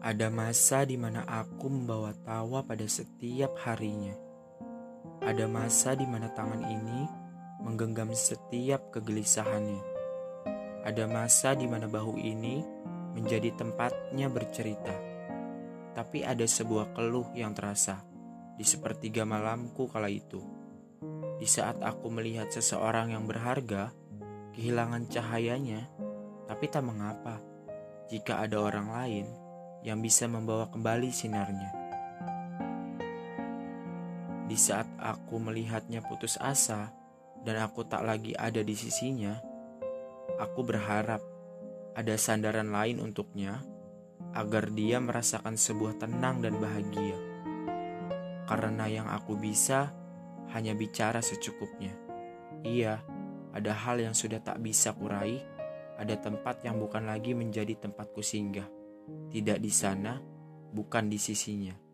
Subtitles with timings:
[0.00, 4.16] Ada masa di mana aku membawa tawa pada setiap harinya.
[5.20, 7.04] Ada masa di mana tangan ini
[7.60, 9.84] menggenggam setiap kegelisahannya.
[10.88, 12.64] Ada masa di mana bahu ini
[13.12, 14.96] menjadi tempatnya bercerita.
[15.92, 18.00] Tapi ada sebuah keluh yang terasa
[18.56, 20.40] di sepertiga malamku kala itu.
[21.36, 23.92] Di saat aku melihat seseorang yang berharga
[24.56, 25.92] kehilangan cahayanya,
[26.48, 27.36] tapi tak mengapa
[28.08, 29.49] jika ada orang lain
[29.80, 31.70] yang bisa membawa kembali sinarnya.
[34.50, 36.90] Di saat aku melihatnya putus asa
[37.46, 39.38] dan aku tak lagi ada di sisinya,
[40.36, 41.22] aku berharap
[41.94, 43.62] ada sandaran lain untuknya
[44.34, 47.18] agar dia merasakan sebuah tenang dan bahagia.
[48.50, 49.94] Karena yang aku bisa
[50.50, 51.94] hanya bicara secukupnya.
[52.66, 52.98] Iya,
[53.54, 55.38] ada hal yang sudah tak bisa kurai,
[55.94, 58.79] ada tempat yang bukan lagi menjadi tempatku singgah
[59.30, 60.18] tidak di sana,
[60.74, 61.89] bukan di sisinya.